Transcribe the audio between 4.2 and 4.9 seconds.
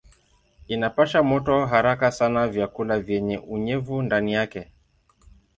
yake.